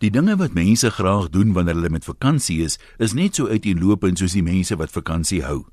Die 0.00 0.08
dinge 0.08 0.32
wat 0.40 0.54
mense 0.56 0.88
graag 0.90 1.26
doen 1.28 1.50
wanneer 1.52 1.76
hulle 1.76 1.90
met 1.92 2.06
vakansie 2.08 2.62
is, 2.64 2.78
is 2.96 3.12
net 3.12 3.36
so 3.36 3.52
uiteenlopend 3.52 4.16
soos 4.16 4.32
die 4.32 4.44
mense 4.44 4.78
wat 4.80 4.94
vakansie 4.94 5.42
hou. 5.44 5.66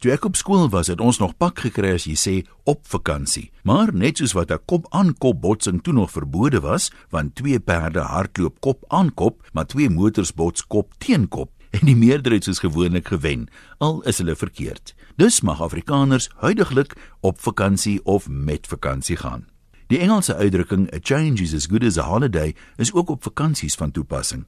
Toe 0.00 0.14
ek 0.14 0.24
op 0.24 0.38
skool 0.40 0.70
was, 0.72 0.88
het 0.88 1.02
ons 1.04 1.20
nog 1.20 1.34
pak 1.36 1.60
gekry 1.66 1.90
as 1.98 2.06
jy 2.08 2.16
sê 2.16 2.34
op 2.64 2.80
vakansie. 2.88 3.50
Maar 3.68 3.92
net 3.92 4.22
soos 4.22 4.32
wat 4.32 4.50
'n 4.50 4.64
kop 4.64 4.88
aan 4.88 5.12
kop 5.12 5.42
botsing 5.44 5.82
toe 5.84 5.92
nog 5.92 6.16
verbode 6.16 6.60
was, 6.64 6.90
want 7.10 7.36
twee 7.36 7.60
perde 7.60 8.00
hardloop 8.00 8.60
kop 8.60 8.84
aan 8.88 9.12
kop, 9.12 9.44
maar 9.52 9.66
twee 9.66 9.90
motors 9.90 10.32
bots 10.32 10.64
kop 10.66 10.94
teen 10.98 11.28
kop 11.28 11.50
en 11.76 11.84
die 11.84 11.96
meerderheid 11.96 12.44
soos 12.44 12.64
gewoonlik 12.64 13.08
gewen, 13.08 13.48
al 13.78 14.00
is 14.08 14.18
hulle 14.18 14.36
verkeerd. 14.36 14.94
Dus 15.16 15.42
mag 15.42 15.60
Afrikaners 15.60 16.30
huidigelik 16.40 16.96
op 17.20 17.40
vakansie 17.40 18.00
of 18.04 18.28
met 18.28 18.66
vakansie 18.66 19.16
gaan. 19.16 19.53
Die 19.94 20.00
Engelse 20.02 20.34
uitdrukking 20.34 20.88
a 20.92 20.98
change 21.00 21.40
is 21.42 21.54
as 21.54 21.66
good 21.66 21.84
as 21.84 21.96
a 21.98 22.02
holiday 22.02 22.54
is 22.76 22.92
ook 22.92 23.08
op 23.08 23.22
vakansies 23.22 23.74
van 23.78 23.92
toepassing. 23.94 24.42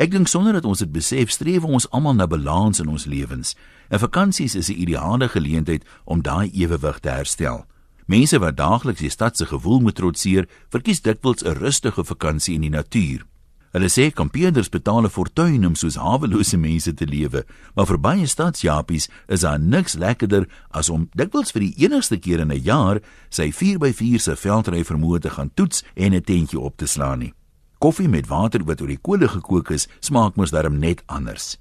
Ek 0.00 0.08
dink 0.08 0.30
sonder 0.32 0.56
dat 0.56 0.64
ons 0.64 0.80
dit 0.80 0.88
besef, 0.88 1.34
streef 1.34 1.66
ons 1.68 1.84
almal 1.92 2.16
na 2.16 2.24
balans 2.24 2.80
in 2.80 2.88
ons 2.88 3.04
lewens. 3.04 3.52
En 3.92 4.00
vakansies 4.00 4.54
is 4.56 4.70
'n 4.72 4.80
ideale 4.80 5.28
geleentheid 5.28 5.84
om 6.04 6.22
daai 6.22 6.48
ewewig 6.56 6.98
te 6.98 7.10
herstel. 7.10 7.66
Mense 8.06 8.38
wat 8.38 8.56
daagliks 8.56 9.00
die 9.00 9.10
stad 9.10 9.36
se 9.36 9.46
gewoel 9.46 9.80
moet 9.80 9.94
trotseer, 9.94 10.48
verkies 10.70 11.02
dikwels 11.02 11.44
'n 11.44 11.60
rustige 11.60 12.04
vakansie 12.04 12.54
in 12.54 12.60
die 12.60 12.70
natuur. 12.70 13.29
Hulle 13.70 13.86
sê 13.86 14.08
kampeerders 14.10 14.68
betaal 14.68 15.04
'n 15.06 15.14
fortuin 15.14 15.66
om 15.66 15.74
soos 15.74 15.94
hawelose 15.94 16.56
mense 16.56 16.94
te 16.94 17.06
lewe, 17.06 17.44
maar 17.74 17.86
vir 17.86 17.98
baie 17.98 18.26
stadsjapies 18.26 19.08
is 19.28 19.40
daar 19.40 19.60
niks 19.60 19.94
lekkerder 19.94 20.48
as 20.70 20.88
om 20.90 21.08
dikwels 21.14 21.52
vir 21.52 21.60
die 21.60 21.74
enigste 21.86 22.18
keer 22.18 22.40
in 22.40 22.50
'n 22.50 22.62
jaar 22.62 23.00
sy 23.28 23.52
4x4 23.52 24.18
se 24.18 24.36
veldry 24.36 24.82
vermoë 24.84 25.20
te 25.20 25.30
gaan 25.30 25.50
toets 25.54 25.84
en 25.94 26.14
'n 26.14 26.22
tentjie 26.22 26.58
op 26.58 26.76
te 26.76 26.86
slaan 26.86 27.18
nie. 27.18 27.34
Koffie 27.78 28.08
met 28.08 28.26
water 28.26 28.64
wat 28.64 28.80
oor 28.80 28.88
die 28.88 28.98
kolle 29.02 29.28
gekook 29.28 29.70
is, 29.70 29.88
smaak 30.00 30.36
mos 30.36 30.50
darm 30.50 30.78
net 30.78 31.02
anders. 31.06 31.58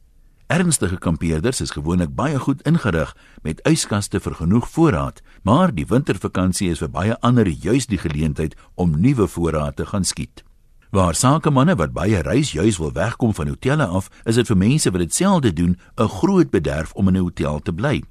Ernstige 0.48 0.98
kampeerders 0.98 1.62
is 1.62 1.72
gewoonlik 1.72 2.16
baie 2.16 2.40
goed 2.40 2.62
ingerig 2.66 3.16
met 3.44 3.62
yskaste 3.68 4.20
vir 4.20 4.34
genoeg 4.34 4.68
voorraad, 4.70 5.22
maar 5.44 5.76
die 5.76 5.86
wintervakansie 5.86 6.72
is 6.72 6.80
vir 6.80 6.90
baie 6.90 7.20
ander 7.22 7.48
juis 7.48 7.86
die 7.86 7.98
geleentheid 7.98 8.56
om 8.76 9.00
nuwe 9.00 9.28
voorraad 9.28 9.76
te 9.76 9.86
gaan 9.86 10.04
skiet. 10.04 10.49
Waar 10.90 11.14
sakemanne 11.14 11.76
wat 11.78 11.92
baie 11.94 12.18
reis 12.26 12.52
juis 12.52 12.80
wil 12.82 12.90
wegkom 12.92 13.34
van 13.38 13.48
hotelle 13.48 13.86
af, 13.86 14.08
is 14.26 14.40
dit 14.40 14.48
vir 14.50 14.58
mense 14.58 14.90
wat 14.90 15.04
ditselfde 15.04 15.52
doen 15.54 15.78
'n 15.98 16.10
groot 16.10 16.50
bederf 16.50 16.94
om 16.94 17.08
in 17.08 17.16
'n 17.16 17.22
hotel 17.22 17.60
te 17.60 17.74
bly. 17.74 18.04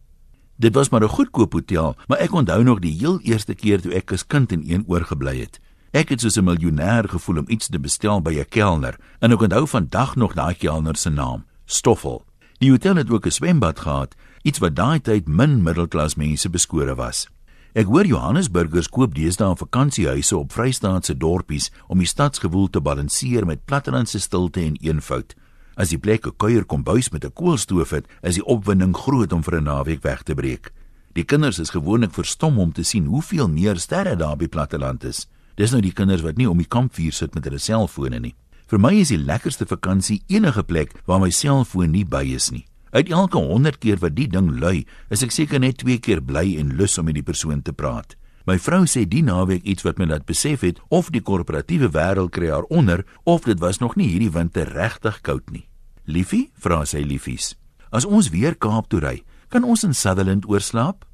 Dit 0.57 0.75
was 0.75 0.89
maar 0.89 1.03
'n 1.03 1.09
goedkoop 1.09 1.53
hotel, 1.53 1.97
maar 2.06 2.19
ek 2.19 2.33
onthou 2.33 2.62
nog 2.62 2.79
die 2.79 2.99
heel 2.99 3.21
eerste 3.21 3.55
keer 3.55 3.81
toe 3.81 3.95
ek 3.95 4.12
as 4.12 4.27
kind 4.27 4.53
in 4.53 4.62
een 4.67 4.84
oorgebly 4.87 5.41
het. 5.41 5.61
Ek 5.91 6.09
het 6.09 6.21
soos 6.21 6.37
'n 6.37 6.45
miljonair 6.45 7.09
gevoel 7.09 7.39
om 7.39 7.45
iets 7.49 7.69
te 7.69 7.81
bestel 7.81 8.23
by 8.23 8.31
'n 8.39 8.49
kelner 8.49 8.97
en 9.19 9.33
ek 9.33 9.41
onthou 9.41 9.67
vandag 9.67 10.17
nog 10.17 10.34
daai 10.34 10.55
kelner 10.55 10.97
se 10.97 11.11
naam, 11.11 11.45
Stoffel. 11.65 12.25
Die 12.59 12.71
hotel 12.71 12.95
het 12.95 13.11
ook 13.11 13.27
'n 13.27 13.31
swembad 13.31 13.81
gehad, 13.81 14.15
iets 14.43 14.59
wat 14.59 14.77
daai 14.77 15.01
tyd 15.01 15.27
min 15.27 15.62
middelklas 15.62 16.15
mense 16.15 16.51
beskore 16.51 16.95
was. 16.95 17.29
Ek 17.77 17.84
hoor 17.92 18.06
Johannesburgers 18.08 18.86
koop 18.88 19.12
deesdae 19.12 19.52
vakansiehuise 19.61 20.36
op 20.38 20.55
Vrystaatse 20.56 21.12
dorpies 21.20 21.69
om 21.92 22.00
die 22.00 22.08
stadsgewoel 22.08 22.70
te 22.72 22.80
balanseer 22.80 23.44
met 23.44 23.66
plattelandse 23.69 24.22
stilte 24.25 24.62
en 24.64 24.78
eenvoud. 24.80 25.34
As 25.77 25.92
die 25.92 25.98
plek 25.98 26.27
'n 26.27 26.36
kuier 26.36 26.64
kombuis 26.64 27.10
met 27.12 27.25
'n 27.25 27.33
koolstoof 27.33 27.91
het, 27.91 28.06
is 28.22 28.34
die 28.34 28.44
opwinding 28.44 28.97
groot 28.97 29.33
om 29.33 29.42
vir 29.42 29.60
'n 29.60 29.64
naweek 29.64 30.02
weg 30.02 30.22
te 30.22 30.34
breek. 30.34 30.72
Die 31.12 31.25
kinders 31.25 31.58
is 31.58 31.70
gewoonlik 31.70 32.14
verstom 32.14 32.58
om 32.58 32.72
te 32.72 32.83
sien 32.83 33.06
hoeveel 33.06 33.48
meer 33.48 33.77
sterre 33.77 34.16
daar 34.16 34.36
by 34.36 34.48
platteland 34.48 35.05
is. 35.05 35.28
Dis 35.56 35.70
nou 35.70 35.80
die 35.82 35.92
kinders 35.92 36.22
wat 36.22 36.36
nie 36.36 36.48
om 36.48 36.58
die 36.58 36.69
kampvuur 36.69 37.12
sit 37.12 37.34
met 37.34 37.44
hulle 37.44 37.58
selfone 37.58 38.19
nie. 38.19 38.34
Vir 38.66 38.78
my 38.78 38.94
is 38.94 39.08
die 39.08 39.19
lekkerste 39.19 39.66
vakansie 39.66 40.22
enige 40.27 40.62
plek 40.62 40.92
waar 41.05 41.20
my 41.20 41.30
selfoon 41.30 41.91
nie 41.91 42.05
by 42.05 42.25
is 42.34 42.50
nie. 42.50 42.67
Uit 42.91 43.11
elke 43.11 43.39
100 43.39 43.78
keer 43.78 43.98
wat 44.00 44.14
die 44.17 44.28
ding 44.28 44.50
lui, 44.61 44.86
is 45.11 45.22
ek 45.22 45.34
seker 45.34 45.61
net 45.61 45.78
2 45.83 45.98
keer 45.98 46.22
bly 46.25 46.56
en 46.59 46.76
lus 46.76 46.99
om 46.99 47.04
met 47.04 47.19
die 47.19 47.26
persoon 47.26 47.62
te 47.62 47.72
praat. 47.72 48.16
My 48.49 48.56
vrou 48.56 48.87
sê 48.88 49.03
die 49.04 49.21
naweek 49.21 49.66
iets 49.69 49.84
wat 49.84 49.99
my 50.00 50.06
laat 50.09 50.25
besef 50.25 50.62
het 50.65 50.78
of 50.88 51.10
die 51.12 51.21
korporatiewe 51.21 51.91
wêreld 51.93 52.32
kry 52.32 52.49
haar 52.49 52.65
onder 52.72 53.04
of 53.28 53.44
dit 53.44 53.60
was 53.60 53.78
nog 53.82 53.99
nie 54.00 54.09
hierdie 54.09 54.32
winter 54.32 54.71
regtig 54.72 55.21
koud 55.21 55.50
nie. 55.53 55.66
Liefie, 56.09 56.49
vra 56.56 56.87
sy 56.88 57.03
liefies. 57.04 57.53
As 57.93 58.09
ons 58.09 58.31
weer 58.32 58.56
Kaap 58.56 58.88
toe 58.88 59.03
ry, 59.05 59.19
kan 59.53 59.69
ons 59.69 59.84
in 59.84 59.93
Sutherland 59.93 60.49
oorslaap? 60.49 61.05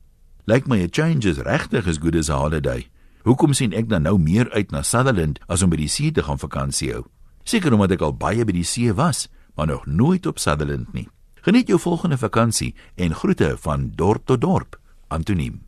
Lyk 0.47 0.69
my 0.69 0.79
'n 0.79 0.91
change 0.93 1.27
is 1.27 1.43
regtig 1.43 1.89
as 1.89 1.99
good 1.99 2.15
as 2.15 2.31
a 2.31 2.39
holiday. 2.39 2.87
Hoekom 3.25 3.55
sien 3.55 3.73
ek 3.73 3.89
dan 3.89 4.03
nou 4.03 4.19
meer 4.19 4.51
uit 4.53 4.71
na 4.71 4.83
Sutherland 4.83 5.41
as 5.49 5.62
om 5.62 5.71
by 5.71 5.77
die 5.77 5.89
see 5.89 6.12
te 6.12 6.23
gaan 6.23 6.39
vakansie 6.39 6.93
hou? 6.93 7.05
Seker 7.45 7.73
omdat 7.73 7.93
ek 7.93 8.03
al 8.03 8.12
baie 8.12 8.45
by 8.45 8.53
die 8.53 8.65
see 8.65 8.93
was, 8.93 9.29
maar 9.56 9.67
nog 9.67 9.87
nooit 9.87 10.27
op 10.27 10.39
Sutherland 10.39 10.93
nie. 10.93 11.09
Geniet 11.44 11.69
jou 11.69 11.77
volgende 11.81 12.16
vakansie 12.19 12.75
en 12.94 13.15
groete 13.15 13.56
van 13.60 13.91
dorp 13.94 14.27
tot 14.27 14.41
dorp. 14.41 14.78
Antoniem 15.09 15.60